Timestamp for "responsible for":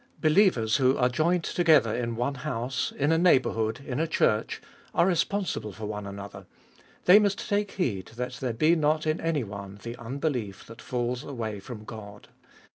5.05-5.85